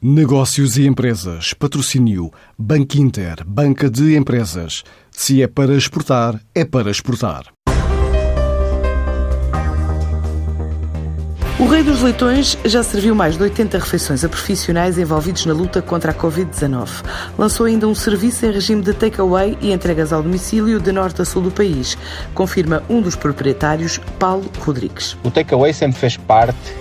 [0.00, 1.52] Negócios e empresas.
[1.54, 2.30] Patrocínio.
[2.56, 3.44] Banco Inter.
[3.44, 4.84] Banca de empresas.
[5.10, 7.46] Se é para exportar, é para exportar.
[11.58, 15.82] O Rei dos Leitões já serviu mais de 80 refeições a profissionais envolvidos na luta
[15.82, 17.04] contra a Covid-19.
[17.36, 21.24] Lançou ainda um serviço em regime de takeaway e entregas ao domicílio de norte a
[21.24, 21.98] sul do país,
[22.34, 25.16] confirma um dos proprietários, Paulo Rodrigues.
[25.24, 26.72] O takeaway sempre fez parte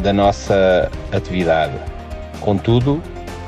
[0.00, 1.91] da nossa atividade
[2.44, 3.00] Contudo,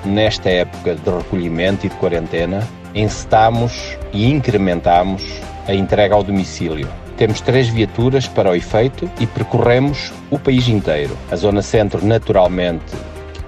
[0.05, 5.23] nesta época de recolhimento e de quarentena, encetamos e incrementamos
[5.67, 6.89] a entrega ao domicílio.
[7.17, 11.17] Temos três viaturas para o efeito e percorremos o país inteiro.
[11.31, 12.95] A Zona Centro, naturalmente,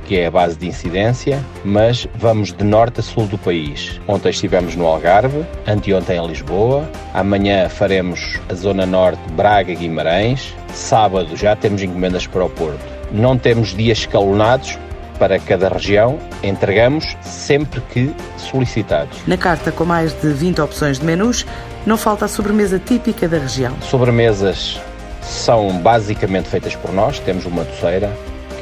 [0.06, 4.00] que é a base de incidência, mas vamos de norte a sul do país.
[4.06, 11.36] Ontem estivemos no Algarve, anteontem em Lisboa, amanhã faremos a Zona Norte, Braga Guimarães, sábado
[11.36, 12.96] já temos encomendas para o Porto.
[13.10, 14.78] Não temos dias escalonados
[15.18, 19.18] para cada região, entregamos sempre que solicitados.
[19.26, 21.46] Na carta, com mais de 20 opções de menus,
[21.84, 23.74] não falta a sobremesa típica da região.
[23.82, 24.80] Sobremesas
[25.22, 28.10] são basicamente feitas por nós, temos uma doceira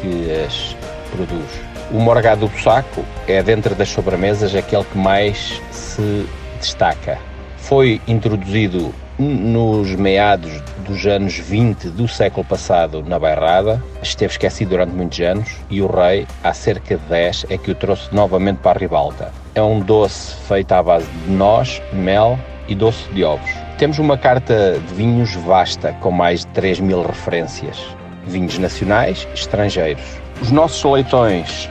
[0.00, 0.76] que as
[1.10, 1.46] produz.
[1.90, 6.26] O morgado do saco é, dentro das sobremesas, aquele que mais se
[6.58, 7.18] destaca.
[7.58, 14.92] Foi introduzido nos meados dos anos 20 do século passado na Bairrada, esteve esquecido durante
[14.92, 18.78] muitos anos e o rei, há cerca de 10, é que o trouxe novamente para
[18.78, 19.32] a ribalta.
[19.54, 23.50] É um doce feito à base de noz, mel e doce de ovos.
[23.78, 27.78] Temos uma carta de vinhos vasta, com mais de 3 mil referências.
[28.26, 30.04] Vinhos nacionais estrangeiros.
[30.40, 31.68] Os nossos leitões,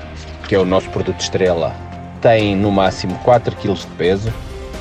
[0.48, 1.74] que é o nosso produto estrela,
[2.22, 4.34] têm no máximo 4 kg de peso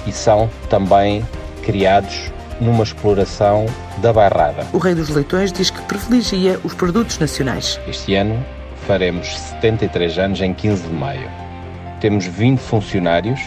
[0.07, 1.25] e são também
[1.63, 3.67] criados numa exploração
[3.99, 4.67] da bairrada.
[4.73, 7.81] O Rei dos Leitões diz que privilegia os produtos nacionais.
[7.87, 8.43] Este ano
[8.87, 11.29] faremos 73 anos em 15 de maio.
[12.01, 13.41] Temos 20 funcionários,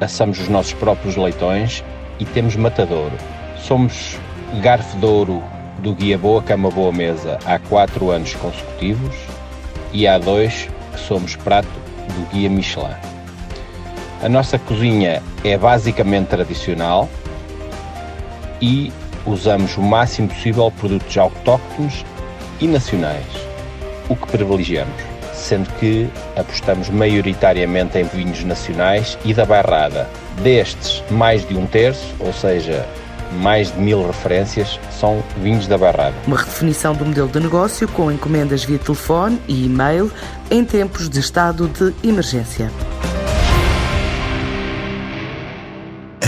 [0.00, 1.84] assamos os nossos próprios leitões
[2.18, 3.16] e temos matadouro.
[3.58, 4.18] Somos
[4.62, 5.42] garfo de ouro
[5.78, 9.14] do Guia Boa Cama Boa Mesa há 4 anos consecutivos
[9.92, 11.68] e há dois que somos prato
[12.08, 12.94] do Guia Michelin.
[14.22, 17.08] A nossa cozinha é basicamente tradicional,
[18.60, 18.92] e
[19.24, 22.04] usamos o máximo possível produtos autóctonos
[22.60, 23.26] e nacionais,
[24.08, 24.94] o que privilegiamos,
[25.34, 30.08] sendo que apostamos maioritariamente em vinhos nacionais e da bairrada.
[30.42, 32.86] Destes, mais de um terço, ou seja,
[33.32, 36.14] mais de mil referências, são vinhos da Barrada.
[36.26, 40.10] Uma redefinição do modelo de negócio com encomendas via telefone e e-mail
[40.50, 42.70] em tempos de estado de emergência.